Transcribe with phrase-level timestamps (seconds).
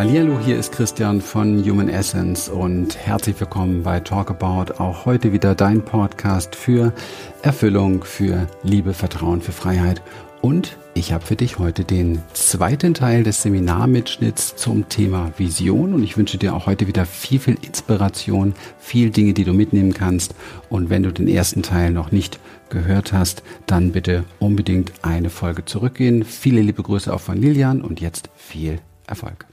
[0.00, 4.72] Hallihallo, hier ist Christian von Human Essence und herzlich willkommen bei Talk About.
[4.78, 6.94] Auch heute wieder dein Podcast für
[7.42, 10.00] Erfüllung, für Liebe, Vertrauen, für Freiheit.
[10.40, 16.02] Und ich habe für dich heute den zweiten Teil des Seminarmitschnitts zum Thema Vision und
[16.02, 20.34] ich wünsche dir auch heute wieder viel, viel Inspiration, viel Dinge, die du mitnehmen kannst.
[20.70, 22.40] Und wenn du den ersten Teil noch nicht
[22.70, 26.24] gehört hast, dann bitte unbedingt eine Folge zurückgehen.
[26.24, 29.49] Viele liebe Grüße auch von Lilian und jetzt viel Erfolg.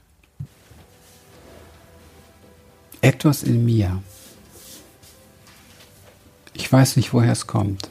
[3.00, 4.02] Etwas in mir,
[6.54, 7.90] ich weiß nicht, woher es kommt,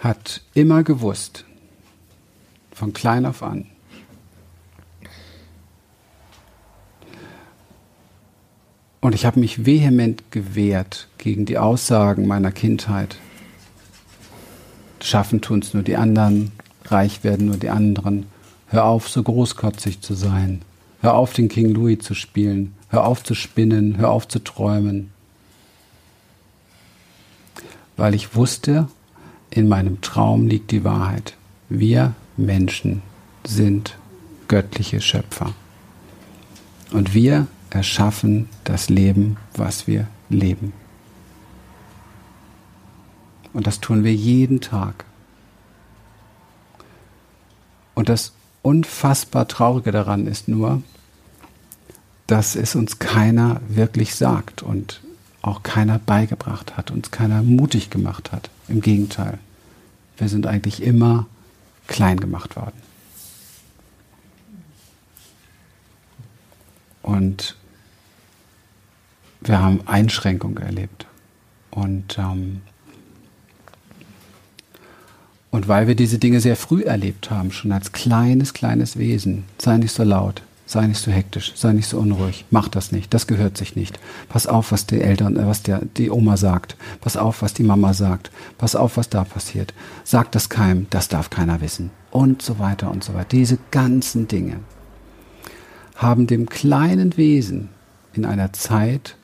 [0.00, 1.44] hat immer gewusst,
[2.72, 3.66] von klein auf an,
[9.02, 13.16] Und ich habe mich vehement gewehrt gegen die Aussagen meiner Kindheit.
[15.02, 16.52] Schaffen tun's nur die anderen,
[16.84, 18.26] reich werden nur die anderen.
[18.68, 20.62] Hör auf, so großkotzig zu sein.
[21.02, 22.74] Hör auf, den King Louis zu spielen.
[22.88, 23.98] Hör auf zu spinnen.
[23.98, 25.10] Hör auf zu träumen.
[27.96, 28.86] Weil ich wusste,
[29.50, 31.34] in meinem Traum liegt die Wahrheit.
[31.68, 33.02] Wir Menschen
[33.44, 33.98] sind
[34.46, 35.52] göttliche Schöpfer.
[36.92, 40.72] Und wir erschaffen das Leben, was wir leben.
[43.52, 45.04] Und das tun wir jeden Tag.
[47.94, 50.82] Und das unfassbar Traurige daran ist nur,
[52.26, 55.00] dass es uns keiner wirklich sagt und
[55.42, 58.48] auch keiner beigebracht hat, uns keiner mutig gemacht hat.
[58.68, 59.38] Im Gegenteil,
[60.16, 61.26] wir sind eigentlich immer
[61.88, 62.80] klein gemacht worden.
[67.02, 67.56] Und
[69.40, 71.06] wir haben Einschränkungen erlebt.
[71.70, 72.62] Und, ähm,
[75.52, 79.76] und weil wir diese Dinge sehr früh erlebt haben, schon als kleines, kleines Wesen, sei
[79.76, 83.26] nicht so laut, sei nicht so hektisch, sei nicht so unruhig, mach das nicht, das
[83.26, 84.00] gehört sich nicht.
[84.30, 87.64] Pass auf, was die Eltern, äh, was der, die Oma sagt, pass auf, was die
[87.64, 89.74] Mama sagt, pass auf, was da passiert,
[90.04, 93.28] sag das keinem, das darf keiner wissen und so weiter und so weiter.
[93.32, 94.60] Diese ganzen Dinge
[95.96, 97.68] haben dem kleinen Wesen
[98.14, 99.16] in einer Zeit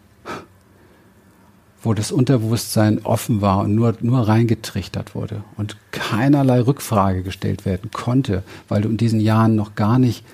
[1.83, 7.91] wo das Unterbewusstsein offen war und nur, nur reingetrichtert wurde und keinerlei Rückfrage gestellt werden
[7.93, 10.25] konnte, weil du in diesen Jahren noch gar nicht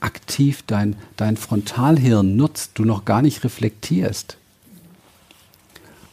[0.00, 4.36] aktiv dein, dein Frontalhirn nutzt, du noch gar nicht reflektierst.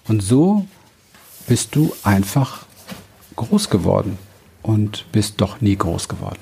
[0.08, 0.66] Und so
[1.48, 2.66] bist du einfach
[3.36, 4.18] groß geworden
[4.62, 6.40] und bist doch nie groß geworden.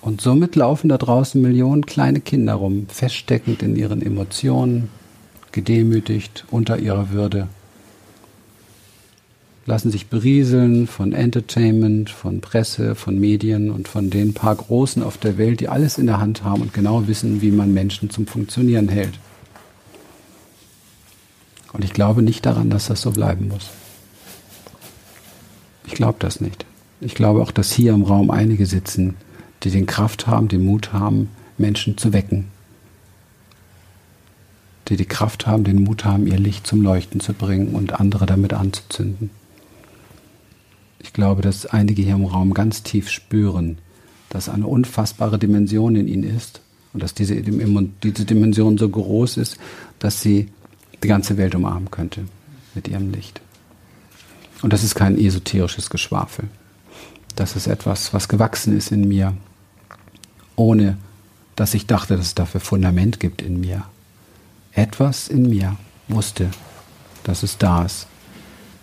[0.00, 4.88] Und somit laufen da draußen Millionen kleine Kinder rum, feststeckend in ihren Emotionen,
[5.52, 7.48] gedemütigt unter ihrer Würde,
[9.66, 15.18] lassen sich berieseln von Entertainment, von Presse, von Medien und von den paar Großen auf
[15.18, 18.26] der Welt, die alles in der Hand haben und genau wissen, wie man Menschen zum
[18.26, 19.18] Funktionieren hält.
[21.74, 23.68] Und ich glaube nicht daran, dass das so bleiben muss.
[25.86, 26.64] Ich glaube das nicht.
[27.00, 29.16] Ich glaube auch, dass hier im Raum einige sitzen,
[29.62, 32.46] die den Kraft haben, den Mut haben, Menschen zu wecken
[34.88, 38.26] die die Kraft haben, den Mut haben, ihr Licht zum Leuchten zu bringen und andere
[38.26, 39.30] damit anzuzünden.
[40.98, 43.78] Ich glaube, dass einige hier im Raum ganz tief spüren,
[44.30, 46.60] dass eine unfassbare Dimension in ihnen ist
[46.92, 49.58] und dass diese, diese Dimension so groß ist,
[49.98, 50.48] dass sie
[51.02, 52.24] die ganze Welt umarmen könnte
[52.74, 53.40] mit ihrem Licht.
[54.62, 56.46] Und das ist kein esoterisches Geschwafel.
[57.36, 59.34] Das ist etwas, was gewachsen ist in mir,
[60.56, 60.98] ohne
[61.54, 63.84] dass ich dachte, dass es dafür Fundament gibt in mir.
[64.78, 66.52] Etwas in mir wusste,
[67.24, 68.06] dass es da ist.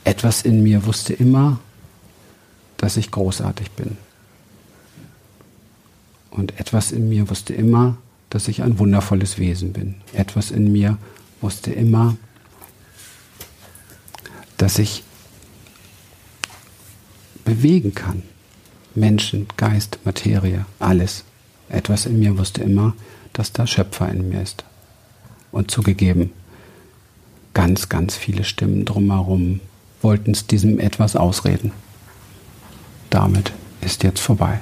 [0.04, 1.62] Etwas in mir wusste immer,
[2.76, 3.96] dass ich großartig bin.
[6.32, 7.96] Und etwas in mir wusste immer,
[8.30, 9.96] dass ich ein wundervolles Wesen bin.
[10.12, 10.98] Etwas in mir
[11.40, 12.18] wusste immer,
[14.58, 15.02] dass ich
[17.46, 18.22] bewegen kann.
[18.96, 21.24] Menschen, Geist, Materie, alles.
[21.70, 22.94] Etwas in mir wusste immer,
[23.32, 24.66] dass da Schöpfer in mir ist.
[25.56, 26.32] Und zugegeben,
[27.54, 29.62] ganz, ganz viele Stimmen drumherum
[30.02, 31.72] wollten es diesem etwas ausreden.
[33.10, 34.60] Damit ist jetzt vorbei.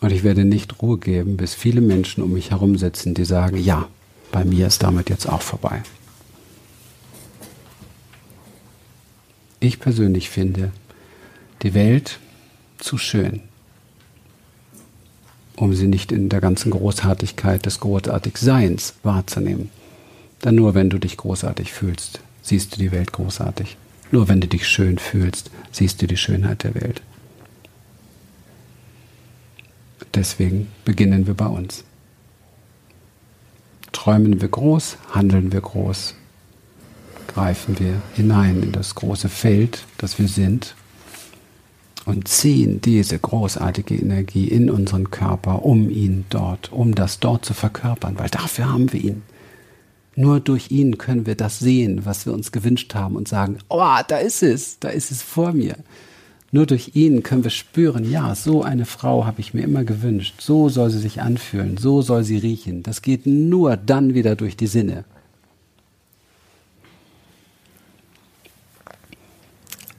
[0.00, 3.56] Und ich werde nicht Ruhe geben, bis viele Menschen um mich herum sitzen, die sagen,
[3.56, 3.88] ja,
[4.30, 5.82] bei mir ist damit jetzt auch vorbei.
[9.58, 10.70] Ich persönlich finde
[11.62, 12.20] die Welt
[12.78, 13.42] zu schön,
[15.60, 19.68] um sie nicht in der ganzen Großartigkeit des Großartigseins wahrzunehmen.
[20.42, 23.76] Denn nur wenn du dich großartig fühlst, siehst du die Welt großartig.
[24.10, 27.02] Nur wenn du dich schön fühlst, siehst du die Schönheit der Welt.
[30.14, 31.84] Deswegen beginnen wir bei uns.
[33.92, 36.14] Träumen wir groß, handeln wir groß,
[37.28, 40.74] greifen wir hinein in das große Feld, das wir sind
[42.10, 47.54] und ziehen diese großartige Energie in unseren Körper, um ihn dort, um das dort zu
[47.54, 49.22] verkörpern, weil dafür haben wir ihn.
[50.16, 53.96] Nur durch ihn können wir das sehen, was wir uns gewünscht haben und sagen, oh,
[54.08, 55.76] da ist es, da ist es vor mir.
[56.50, 60.40] Nur durch ihn können wir spüren, ja, so eine Frau habe ich mir immer gewünscht,
[60.40, 62.82] so soll sie sich anfühlen, so soll sie riechen.
[62.82, 65.04] Das geht nur dann wieder durch die Sinne.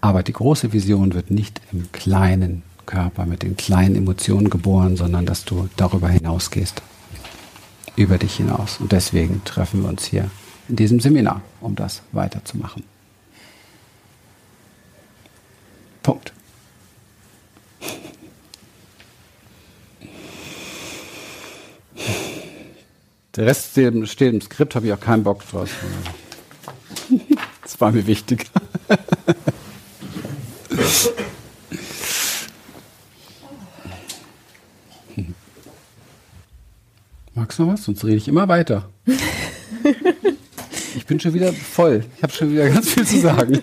[0.02, 5.28] Aber die große Vision wird nicht im kleinen Körper mit den kleinen Emotionen geboren, sondern
[5.28, 6.82] dass du darüber hinausgehst.
[7.96, 8.80] Über dich hinaus.
[8.80, 10.32] Und deswegen treffen wir uns hier
[10.68, 12.84] in diesem Seminar, um das weiterzumachen.
[16.02, 16.34] Punkt.
[23.36, 25.70] Der Rest steht im Skript, habe ich auch keinen Bock draus.
[27.62, 28.50] Das war mir wichtig.
[37.62, 37.84] Noch was?
[37.84, 38.90] Sonst rede ich immer weiter.
[40.96, 42.04] Ich bin schon wieder voll.
[42.18, 43.60] Ich habe schon wieder ganz viel zu sagen.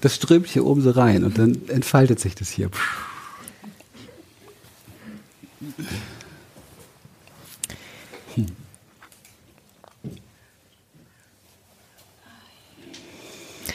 [0.00, 2.70] Das strömt hier oben so rein und dann entfaltet sich das hier.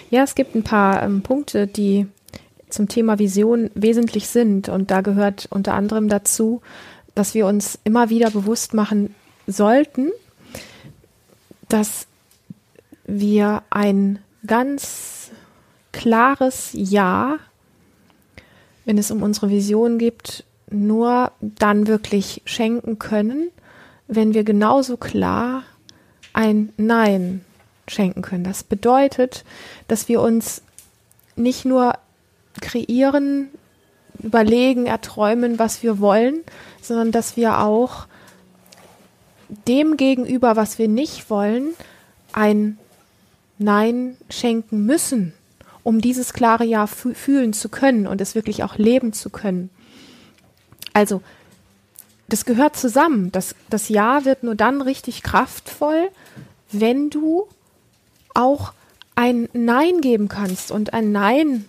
[0.10, 2.08] Ja, es gibt ein paar ähm, Punkte, die
[2.70, 4.70] zum Thema Vision wesentlich sind.
[4.70, 6.62] Und da gehört unter anderem dazu,
[7.16, 9.16] dass wir uns immer wieder bewusst machen
[9.48, 10.12] sollten,
[11.70, 12.08] dass
[13.06, 15.32] wir ein ganz
[15.92, 17.40] klares Ja,
[18.84, 23.50] wenn es um unsere Vision geht, nur dann wirklich schenken können,
[24.08, 25.64] wenn wir genauso klar
[26.34, 27.46] ein Nein
[27.88, 28.44] schenken können.
[28.44, 29.46] Das bedeutet,
[29.88, 30.62] dass wir uns
[31.36, 31.94] nicht nur
[32.62, 33.50] kreieren,
[34.22, 36.42] überlegen, erträumen, was wir wollen,
[36.82, 38.08] sondern dass wir auch
[39.68, 41.74] dem gegenüber, was wir nicht wollen,
[42.34, 42.78] ein
[43.58, 45.34] Nein schenken müssen,
[45.84, 49.70] um dieses klare Ja fühlen zu können und es wirklich auch leben zu können.
[50.94, 51.22] Also,
[52.28, 53.32] das gehört zusammen.
[53.32, 56.10] Das, das Ja wird nur dann richtig kraftvoll,
[56.72, 57.48] wenn du
[58.34, 58.74] auch
[59.16, 60.72] ein Nein geben kannst.
[60.72, 61.66] Und ein Nein,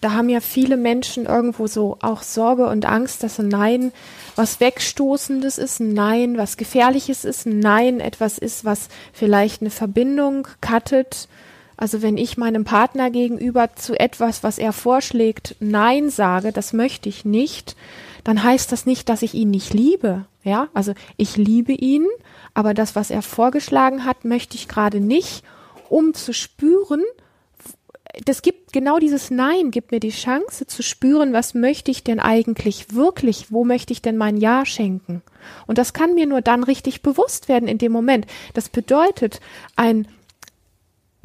[0.00, 3.92] da haben ja viele Menschen irgendwo so auch Sorge und Angst, dass ein Nein
[4.36, 9.70] was Wegstoßendes ist, ein Nein was Gefährliches ist, ein Nein etwas ist, was vielleicht eine
[9.70, 11.28] Verbindung cuttet.
[11.76, 17.08] Also wenn ich meinem Partner gegenüber zu etwas, was er vorschlägt, Nein sage, das möchte
[17.08, 17.76] ich nicht,
[18.24, 20.26] dann heißt das nicht, dass ich ihn nicht liebe.
[20.44, 22.06] Ja, also ich liebe ihn,
[22.54, 25.44] aber das, was er vorgeschlagen hat, möchte ich gerade nicht
[25.88, 27.02] um zu spüren,
[28.24, 32.20] das gibt genau dieses Nein, gibt mir die Chance zu spüren, was möchte ich denn
[32.20, 35.22] eigentlich wirklich, wo möchte ich denn mein Ja schenken?
[35.66, 38.26] Und das kann mir nur dann richtig bewusst werden in dem Moment.
[38.54, 39.40] Das bedeutet,
[39.76, 40.08] ein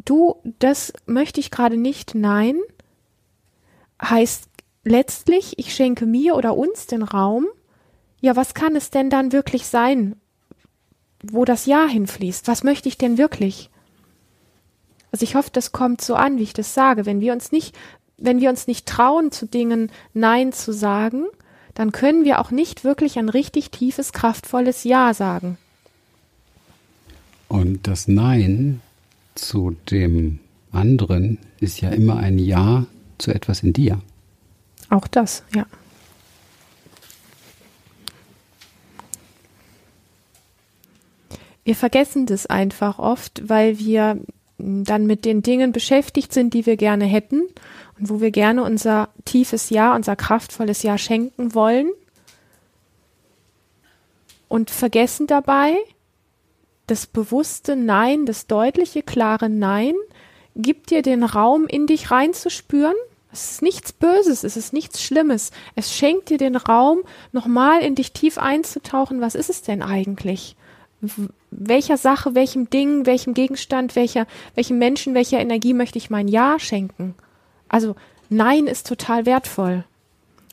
[0.06, 2.60] Du, das möchte ich gerade nicht, nein,
[4.02, 4.50] heißt
[4.84, 7.48] letztlich, ich schenke mir oder uns den Raum,
[8.20, 10.18] ja, was kann es denn dann wirklich sein,
[11.24, 12.48] wo das Ja hinfließt?
[12.48, 13.70] Was möchte ich denn wirklich?
[15.14, 17.06] Also ich hoffe, das kommt so an, wie ich das sage.
[17.06, 17.76] Wenn wir uns nicht,
[18.18, 21.26] wenn wir uns nicht trauen, zu Dingen Nein zu sagen,
[21.76, 25.60] dann können wir auch nicht wirklich ein richtig tiefes, kraftvolles Ja sagen.
[27.48, 28.82] Und das Nein
[29.36, 30.40] zu dem
[30.72, 32.88] anderen ist ja immer ein Ja
[33.20, 34.02] zu etwas in dir.
[34.90, 35.68] Auch das, ja.
[41.64, 44.20] Wir vergessen das einfach oft, weil wir
[44.64, 47.42] dann mit den Dingen beschäftigt sind, die wir gerne hätten
[48.00, 51.92] und wo wir gerne unser tiefes Ja, unser kraftvolles Ja schenken wollen
[54.48, 55.76] und vergessen dabei,
[56.88, 59.96] das bewusste Nein, das deutliche, klare Nein
[60.56, 62.96] gibt dir den Raum, in dich reinzuspüren.
[63.32, 65.52] Es ist nichts Böses, es ist nichts Schlimmes.
[65.76, 67.00] Es schenkt dir den Raum,
[67.32, 69.22] nochmal in dich tief einzutauchen.
[69.22, 70.56] Was ist es denn eigentlich?
[71.52, 76.60] Welcher Sache, welchem Ding, welchem Gegenstand, welcher, welchem Menschen, welcher Energie möchte ich mein Ja
[76.60, 77.16] schenken?
[77.68, 77.96] Also
[78.30, 79.84] Nein ist total wertvoll.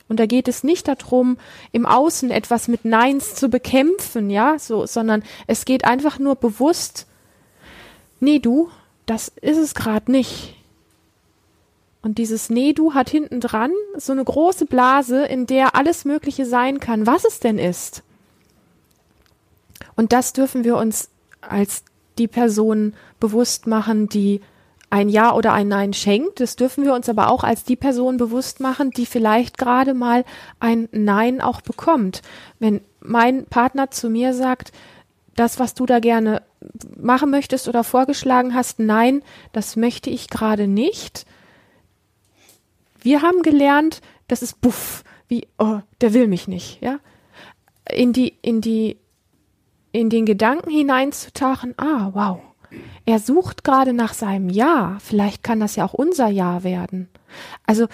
[0.07, 1.37] Und da geht es nicht darum,
[1.71, 7.07] im Außen etwas mit Neins zu bekämpfen, ja, so, sondern es geht einfach nur bewusst,
[8.19, 8.69] nee, du,
[9.05, 10.55] das ist es gerade nicht.
[12.01, 16.79] Und dieses Nee-Du hat hinten dran so eine große Blase, in der alles Mögliche sein
[16.79, 18.03] kann, was es denn ist.
[20.01, 21.83] Und das dürfen wir uns als
[22.17, 24.41] die Person bewusst machen, die
[24.89, 26.39] ein Ja oder ein Nein schenkt.
[26.39, 30.25] Das dürfen wir uns aber auch als die Person bewusst machen, die vielleicht gerade mal
[30.59, 32.23] ein Nein auch bekommt.
[32.57, 34.71] Wenn mein Partner zu mir sagt,
[35.35, 36.41] das, was du da gerne
[36.97, 41.27] machen möchtest oder vorgeschlagen hast, nein, das möchte ich gerade nicht.
[42.99, 46.97] Wir haben gelernt, das ist buff, wie, oh, der will mich nicht, ja.
[47.87, 48.97] In die, in die,
[49.91, 52.41] in den Gedanken hineinzutauchen, ah, wow,
[53.05, 54.97] er sucht gerade nach seinem Ja.
[54.99, 57.09] Vielleicht kann das ja auch unser Ja werden.
[57.65, 57.87] Also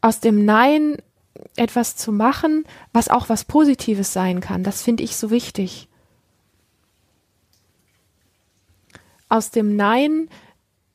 [0.00, 0.98] aus dem Nein
[1.56, 5.88] etwas zu machen, was auch was Positives sein kann, das finde ich so wichtig.
[9.28, 10.28] Aus dem Nein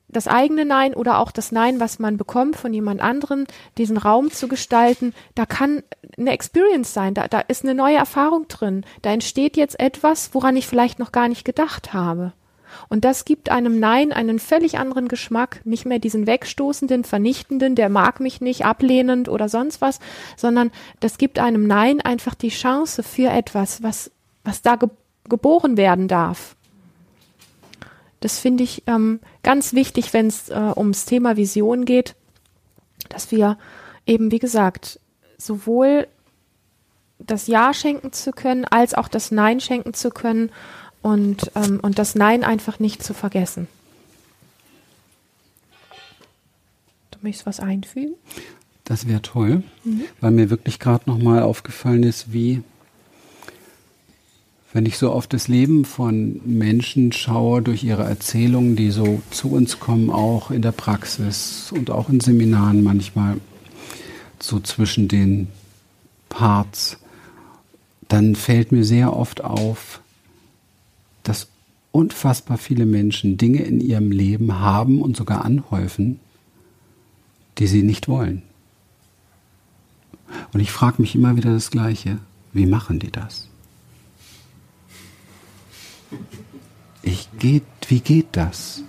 [0.09, 3.45] das eigene Nein oder auch das Nein, was man bekommt von jemand anderem,
[3.77, 5.83] diesen Raum zu gestalten, da kann
[6.17, 10.55] eine Experience sein, da, da ist eine neue Erfahrung drin, da entsteht jetzt etwas, woran
[10.55, 12.33] ich vielleicht noch gar nicht gedacht habe.
[12.87, 17.89] Und das gibt einem Nein einen völlig anderen Geschmack, nicht mehr diesen wegstoßenden, vernichtenden, der
[17.89, 19.99] mag mich nicht, ablehnend oder sonst was,
[20.37, 24.11] sondern das gibt einem Nein einfach die Chance für etwas, was,
[24.43, 24.89] was da ge
[25.27, 26.55] geboren werden darf.
[28.19, 32.15] Das finde ich ähm, ganz wichtig, wenn es äh, ums Thema Vision geht,
[33.07, 33.57] dass wir
[34.05, 34.99] eben, wie gesagt,
[35.37, 36.07] sowohl
[37.19, 40.51] das Ja schenken zu können, als auch das Nein schenken zu können
[41.01, 43.67] und, ähm, und das Nein einfach nicht zu vergessen.
[47.11, 48.15] Du möchtest was einfügen?
[48.83, 50.03] Das wäre toll, mhm.
[50.19, 52.63] weil mir wirklich gerade nochmal aufgefallen ist, wie,
[54.71, 59.51] wenn ich so auf das Leben von Menschen schaue, durch ihre Erzählungen, die so zu
[59.51, 63.37] uns kommen, auch in der Praxis und auch in Seminaren manchmal,
[64.39, 65.47] so zwischen den
[66.29, 66.97] Parts,
[68.07, 70.01] dann fällt mir sehr oft auf,
[71.23, 71.47] dass
[71.91, 76.19] unfassbar viele Menschen Dinge in ihrem Leben haben und sogar anhäufen,
[77.57, 78.43] die sie nicht wollen.
[80.53, 82.19] Und ich frage mich immer wieder das Gleiche.
[82.53, 83.48] Wie machen die das?
[87.01, 88.83] Ich geht, wie geht das?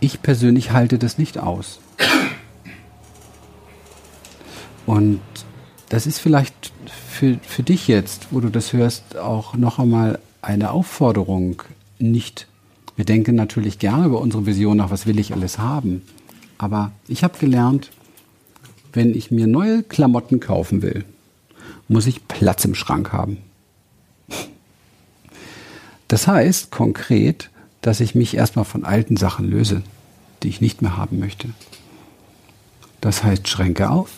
[0.00, 1.80] Ich persönlich halte das nicht aus.
[4.86, 5.20] Und
[5.88, 10.70] das ist vielleicht für, für dich jetzt, wo du das hörst, auch noch einmal eine
[10.70, 11.62] Aufforderung,
[11.98, 12.48] nicht,
[12.96, 16.02] wir denken natürlich gerne über unsere Vision nach, was will ich alles haben.
[16.58, 17.90] Aber ich habe gelernt,
[18.92, 21.04] wenn ich mir neue Klamotten kaufen will,
[21.88, 23.38] muss ich Platz im Schrank haben.
[26.12, 27.48] Das heißt konkret,
[27.80, 29.80] dass ich mich erstmal von alten Sachen löse,
[30.42, 31.48] die ich nicht mehr haben möchte.
[33.00, 34.10] Das heißt Schränke auf,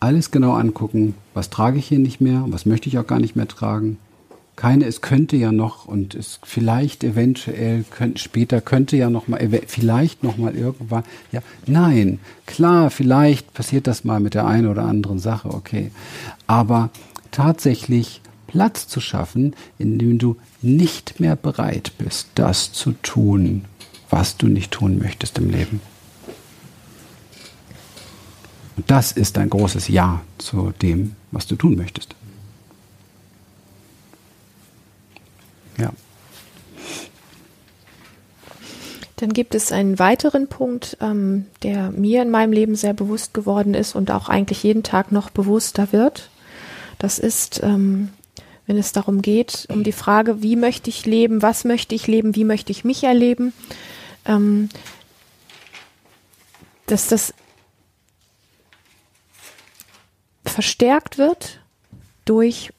[0.00, 3.36] alles genau angucken, was trage ich hier nicht mehr, was möchte ich auch gar nicht
[3.36, 3.96] mehr tragen,
[4.54, 9.40] keine, es könnte ja noch und es vielleicht eventuell könnt, später könnte ja noch mal
[9.66, 14.82] vielleicht noch mal irgendwann ja nein klar vielleicht passiert das mal mit der einen oder
[14.82, 15.90] anderen Sache okay
[16.46, 16.90] aber
[17.30, 18.20] tatsächlich
[18.50, 23.64] Platz zu schaffen indem du nicht mehr bereit bist das zu tun
[24.10, 25.80] was du nicht tun möchtest im Leben
[28.76, 32.16] und das ist ein großes Ja zu dem was du tun möchtest
[35.80, 35.90] Ja.
[39.16, 43.74] Dann gibt es einen weiteren Punkt, ähm, der mir in meinem Leben sehr bewusst geworden
[43.74, 46.30] ist und auch eigentlich jeden Tag noch bewusster wird.
[46.98, 48.10] Das ist, ähm,
[48.70, 52.36] wenn es darum geht, um die Frage, wie möchte ich leben, was möchte ich leben,
[52.36, 53.52] wie möchte ich mich erleben,
[54.26, 54.68] ähm,
[56.86, 57.34] dass das
[60.44, 61.58] verstärkt wird
[62.26, 62.72] durch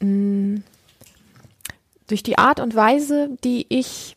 [0.00, 0.64] mh, mm,
[2.08, 4.16] durch die Art und Weise, die ich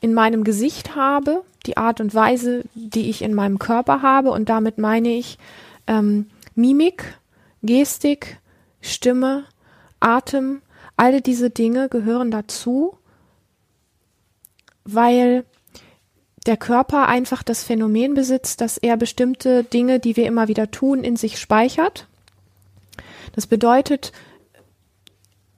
[0.00, 4.48] in meinem Gesicht habe, die Art und Weise, die ich in meinem Körper habe, und
[4.48, 5.38] damit meine ich
[5.86, 7.20] ähm, Mimik,
[7.62, 8.40] Gestik,
[8.80, 9.44] Stimme,
[10.00, 10.62] Atem,
[10.96, 12.96] alle diese Dinge gehören dazu,
[14.84, 15.44] weil
[16.46, 21.04] der Körper einfach das Phänomen besitzt, dass er bestimmte Dinge, die wir immer wieder tun,
[21.04, 22.08] in sich speichert.
[23.34, 24.12] Das bedeutet,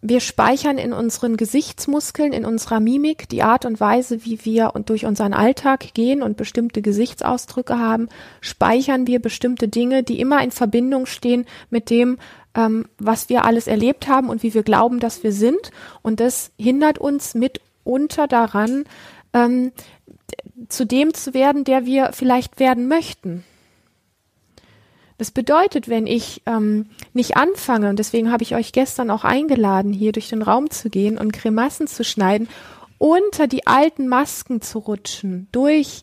[0.05, 5.07] wir speichern in unseren Gesichtsmuskeln, in unserer Mimik die Art und Weise, wie wir durch
[5.07, 8.09] unseren Alltag gehen und bestimmte Gesichtsausdrücke haben,
[8.41, 12.19] speichern wir bestimmte Dinge, die immer in Verbindung stehen mit dem,
[12.55, 15.71] ähm, was wir alles erlebt haben und wie wir glauben, dass wir sind.
[16.03, 18.85] Und das hindert uns mitunter daran,
[19.33, 19.73] ähm,
[20.69, 23.45] zu dem zu werden, der wir vielleicht werden möchten.
[25.19, 29.93] Das bedeutet, wenn ich ähm, nicht anfange, und deswegen habe ich euch gestern auch eingeladen,
[29.93, 32.49] hier durch den Raum zu gehen und Grimassen zu schneiden,
[32.99, 36.03] unter die alten Masken zu rutschen, durch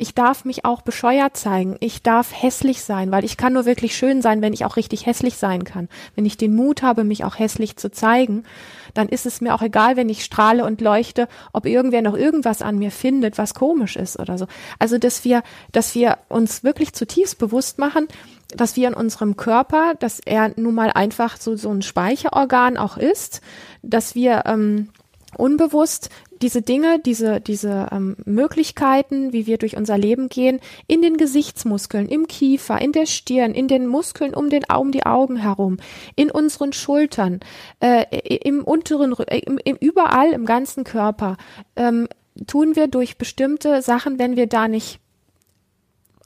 [0.00, 3.94] ich darf mich auch bescheuert zeigen, ich darf hässlich sein, weil ich kann nur wirklich
[3.94, 5.90] schön sein, wenn ich auch richtig hässlich sein kann.
[6.14, 8.44] Wenn ich den Mut habe, mich auch hässlich zu zeigen,
[8.94, 12.62] dann ist es mir auch egal, wenn ich strahle und leuchte, ob irgendwer noch irgendwas
[12.62, 14.46] an mir findet, was komisch ist oder so.
[14.78, 15.42] Also, dass wir,
[15.72, 18.08] dass wir uns wirklich zutiefst bewusst machen,
[18.56, 22.96] dass wir in unserem Körper, dass er nun mal einfach so, so ein Speicherorgan auch
[22.96, 23.42] ist,
[23.82, 24.88] dass wir ähm,
[25.40, 26.10] unbewusst
[26.42, 32.08] diese Dinge, diese, diese ähm, Möglichkeiten, wie wir durch unser Leben gehen, in den Gesichtsmuskeln,
[32.08, 35.76] im Kiefer, in der Stirn, in den Muskeln um, den, um die Augen herum,
[36.16, 37.40] in unseren Schultern,
[37.80, 38.04] äh,
[38.38, 41.36] im unteren, im, im, überall im ganzen Körper,
[41.76, 42.08] ähm,
[42.46, 45.00] tun wir durch bestimmte Sachen, wenn wir da nicht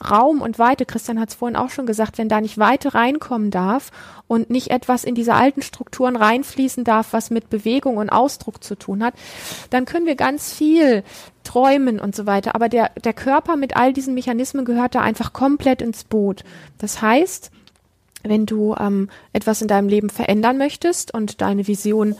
[0.03, 3.49] Raum und Weite, Christian hat es vorhin auch schon gesagt, wenn da nicht Weite reinkommen
[3.49, 3.91] darf
[4.27, 8.75] und nicht etwas in diese alten Strukturen reinfließen darf, was mit Bewegung und Ausdruck zu
[8.75, 9.13] tun hat,
[9.69, 11.03] dann können wir ganz viel
[11.45, 12.55] träumen und so weiter.
[12.55, 16.43] Aber der, der Körper mit all diesen Mechanismen gehört da einfach komplett ins Boot.
[16.77, 17.51] Das heißt,
[18.23, 22.15] wenn du ähm, etwas in deinem Leben verändern möchtest und deine Vision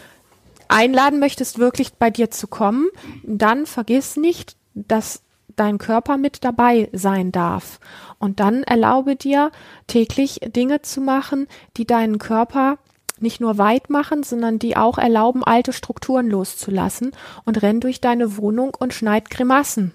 [0.69, 2.87] einladen möchtest, wirklich bei dir zu kommen,
[3.23, 5.21] dann vergiss nicht, dass
[5.55, 7.79] dein Körper mit dabei sein darf.
[8.19, 9.51] Und dann erlaube dir
[9.87, 11.47] täglich Dinge zu machen,
[11.77, 12.77] die deinen Körper
[13.19, 17.11] nicht nur weit machen, sondern die auch erlauben, alte Strukturen loszulassen
[17.45, 19.93] und renn durch deine Wohnung und schneid Grimassen.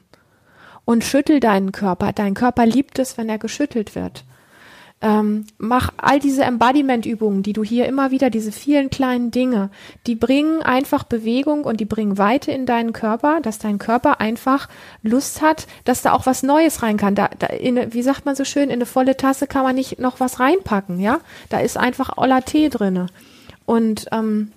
[0.84, 2.12] Und schüttel deinen Körper.
[2.12, 4.24] Dein Körper liebt es, wenn er geschüttelt wird.
[5.02, 9.70] Ähm, mach all diese Embodiment-Übungen, die du hier immer wieder, diese vielen kleinen Dinge,
[10.06, 14.68] die bringen einfach Bewegung und die bringen Weite in deinen Körper, dass dein Körper einfach
[15.02, 17.14] Lust hat, dass da auch was Neues rein kann.
[17.14, 19.98] Da, da in, wie sagt man so schön, in eine volle Tasse kann man nicht
[19.98, 21.20] noch was reinpacken, ja?
[21.48, 23.06] Da ist einfach Olla Tee drinne.
[23.64, 24.52] Und ähm,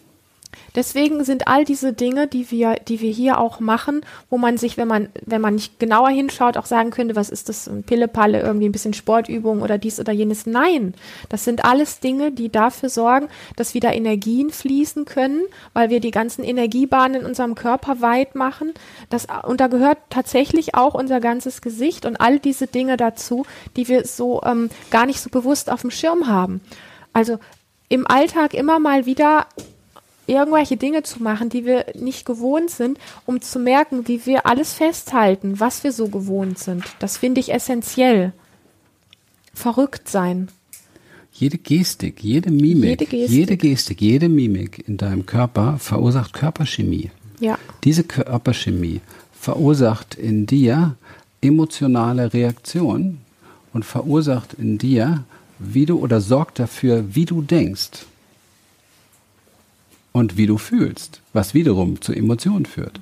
[0.76, 4.78] Deswegen sind all diese Dinge, die wir, die wir hier auch machen, wo man sich,
[4.78, 8.42] wenn man, wenn man nicht genauer hinschaut, auch sagen könnte, was ist das, ein Pillepalle,
[8.42, 10.46] irgendwie ein bisschen Sportübung oder dies oder jenes.
[10.46, 10.94] Nein,
[11.30, 15.42] das sind alles Dinge, die dafür sorgen, dass wieder Energien fließen können,
[15.74, 18.74] weil wir die ganzen Energiebahnen in unserem Körper weit machen.
[19.10, 23.88] Das, und da gehört tatsächlich auch unser ganzes Gesicht und all diese Dinge dazu, die
[23.88, 26.62] wir so ähm, gar nicht so bewusst auf dem Schirm haben.
[27.14, 27.38] Also
[27.90, 29.46] im Alltag immer mal wieder
[30.28, 34.74] irgendwelche Dinge zu machen, die wir nicht gewohnt sind, um zu merken, wie wir alles
[34.74, 36.84] festhalten, was wir so gewohnt sind.
[37.00, 38.34] Das finde ich essentiell.
[39.54, 40.50] Verrückt sein.
[41.32, 43.30] Jede Gestik, jede Mimik, jede Gestik.
[43.30, 47.10] jede Gestik, jede Mimik in deinem Körper verursacht Körperchemie.
[47.40, 47.58] Ja.
[47.84, 49.02] Diese Körperchemie
[49.34, 50.96] verursacht in dir
[51.42, 53.22] emotionale Reaktionen
[53.74, 55.24] und verursacht in dir,
[55.60, 58.06] wie du oder sorgt dafür, wie du denkst
[60.14, 63.02] und wie du fühlst, was wiederum zu Emotionen führt.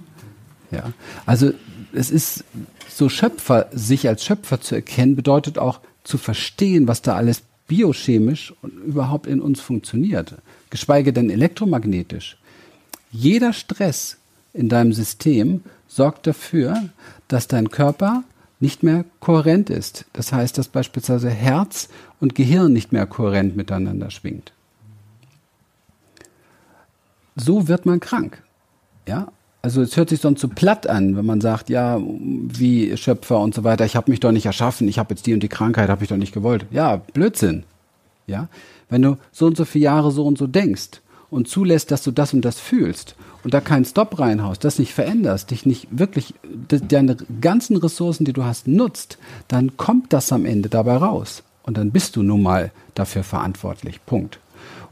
[0.71, 0.91] Ja,
[1.27, 1.51] also
[1.93, 2.43] es ist
[2.89, 8.53] so Schöpfer, sich als Schöpfer zu erkennen, bedeutet auch zu verstehen, was da alles biochemisch
[8.61, 10.35] und überhaupt in uns funktioniert,
[10.69, 12.37] geschweige denn elektromagnetisch.
[13.11, 14.17] Jeder Stress
[14.53, 16.89] in deinem System sorgt dafür,
[17.27, 18.23] dass dein Körper
[18.61, 20.05] nicht mehr kohärent ist.
[20.13, 24.53] Das heißt, dass beispielsweise Herz und Gehirn nicht mehr kohärent miteinander schwingt
[27.35, 28.41] so wird man krank.
[29.07, 29.27] Ja,
[29.61, 33.53] also es hört sich sonst so platt an, wenn man sagt, ja, wie Schöpfer und
[33.53, 35.89] so weiter, ich habe mich doch nicht erschaffen, ich habe jetzt die und die Krankheit,
[35.89, 36.65] habe ich doch nicht gewollt.
[36.71, 37.63] Ja, Blödsinn.
[38.27, 38.47] Ja,
[38.89, 42.11] wenn du so und so viele Jahre so und so denkst und zulässt, dass du
[42.11, 46.33] das und das fühlst und da keinen Stop reinhaust, das nicht veränderst, dich nicht wirklich
[46.67, 49.17] deine ganzen Ressourcen, die du hast, nutzt,
[49.47, 54.05] dann kommt das am Ende dabei raus und dann bist du nun mal dafür verantwortlich.
[54.05, 54.39] Punkt.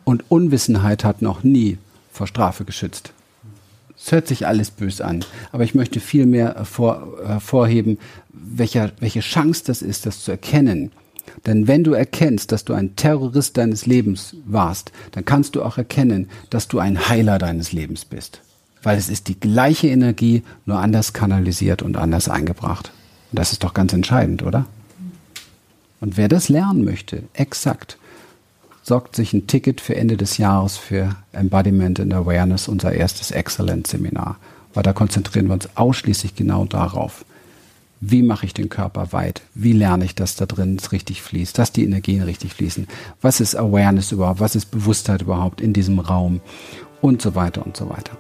[0.04, 1.78] Und Unwissenheit hat noch nie
[2.12, 3.14] vor Strafe geschützt.
[3.98, 8.00] Es hört sich alles bös an, aber ich möchte viel mehr hervor, hervorheben,
[8.32, 10.92] welcher, welche Chance das ist, das zu erkennen.
[11.46, 15.78] Denn wenn du erkennst, dass du ein Terrorist deines Lebens warst, dann kannst du auch
[15.78, 18.42] erkennen, dass du ein Heiler deines Lebens bist.
[18.82, 22.92] Weil es ist die gleiche Energie, nur anders kanalisiert und anders eingebracht.
[23.32, 24.66] Und das ist doch ganz entscheidend, oder?
[26.00, 27.98] Und wer das lernen möchte, exakt,
[28.90, 34.38] sorgt sich ein Ticket für Ende des Jahres für Embodiment and Awareness, unser erstes Excellence-Seminar.
[34.74, 37.24] Weil da konzentrieren wir uns ausschließlich genau darauf.
[38.02, 39.44] Wie mache ich den Körper weit?
[39.54, 42.88] Wie lerne ich, dass da drin es richtig fließt, dass die Energien richtig fließen?
[43.22, 44.40] Was ist Awareness überhaupt?
[44.40, 46.42] Was ist Bewusstheit überhaupt in diesem Raum?
[47.02, 48.18] Und so weiter und so weiter.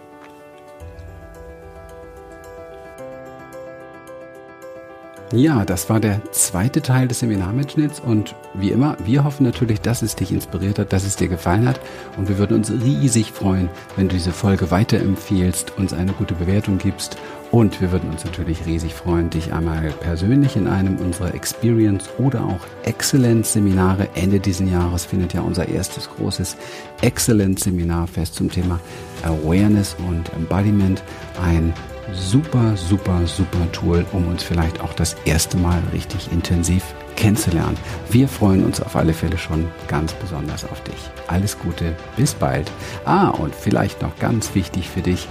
[5.32, 10.02] Ja, das war der zweite Teil des Seminarmitschnitts und wie immer, wir hoffen natürlich, dass
[10.02, 11.80] es dich inspiriert hat, dass es dir gefallen hat
[12.18, 16.80] und wir würden uns riesig freuen, wenn du diese Folge weiterempfehlst, uns eine gute Bewertung
[16.80, 17.18] gibst
[17.52, 22.44] und wir würden uns natürlich riesig freuen, dich einmal persönlich in einem unserer Experience oder
[22.44, 26.58] auch Excellence Seminare Ende diesen Jahres findet ja unser erstes großes
[27.02, 28.80] Excellence Seminar fest zum Thema
[29.24, 31.04] Awareness und Embodiment.
[31.44, 31.72] Ein
[32.14, 36.84] super, super, super Tool, um uns vielleicht auch das erste Mal richtig intensiv
[37.16, 37.78] kennenzulernen.
[38.10, 41.10] Wir freuen uns auf alle Fälle schon ganz besonders auf dich.
[41.28, 42.72] Alles Gute, bis bald.
[43.06, 45.28] Ah, und vielleicht noch ganz wichtig für dich,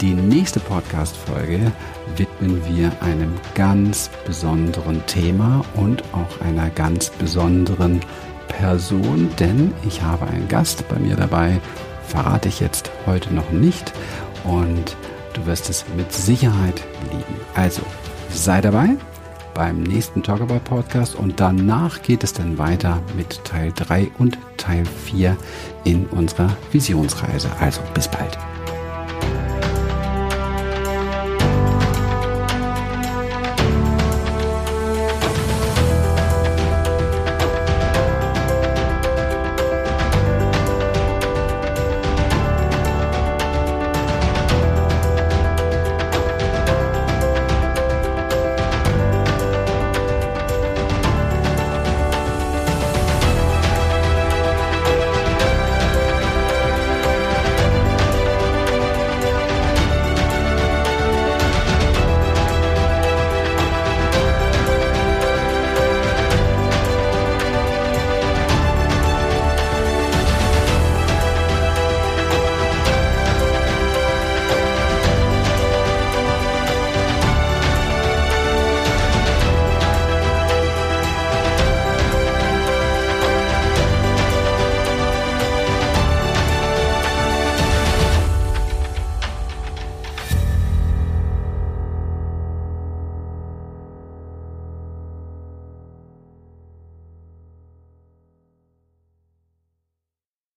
[0.00, 1.70] die nächste Podcast-Folge
[2.16, 8.00] widmen wir einem ganz besonderen Thema und auch einer ganz besonderen
[8.48, 11.60] Person, denn ich habe einen Gast bei mir dabei,
[12.06, 13.92] verrate ich jetzt heute noch nicht
[14.44, 14.96] und
[15.34, 17.40] Du wirst es mit Sicherheit lieben.
[17.54, 17.82] Also,
[18.30, 18.90] sei dabei
[19.54, 24.84] beim nächsten Talkabout Podcast und danach geht es dann weiter mit Teil 3 und Teil
[25.06, 25.36] 4
[25.84, 27.50] in unserer Visionsreise.
[27.60, 28.38] Also, bis bald.